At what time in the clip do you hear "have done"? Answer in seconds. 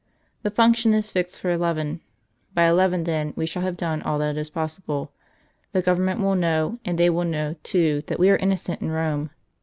3.61-4.01